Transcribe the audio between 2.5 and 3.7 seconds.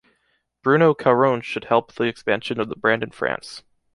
of the brand in France.